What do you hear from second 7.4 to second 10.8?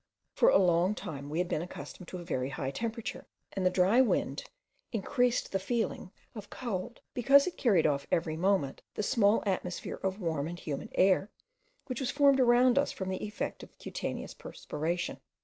it carried off every moment the small atmosphere of warm and